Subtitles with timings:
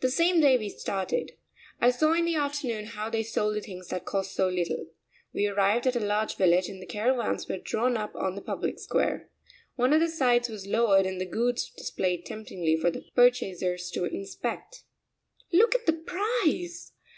[0.00, 1.38] The same day we started.
[1.80, 4.88] I saw in the afternoon how they sold the things that cost so little.
[5.32, 8.78] We arrived at a large village and the caravans were drawn up on the public
[8.78, 9.30] square.
[9.76, 14.04] One of the sides was lowered and the goods displayed temptingly for the purchasers to
[14.04, 14.82] inspect.
[15.50, 16.92] "Look at the price!